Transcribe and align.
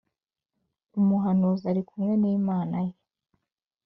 Umuhanuzi 0.99 1.63
uri 1.71 1.81
kumwe 1.89 2.13
n’Imana 2.21 2.77
ye, 2.85 2.93